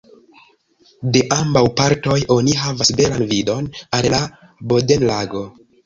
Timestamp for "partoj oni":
1.83-2.57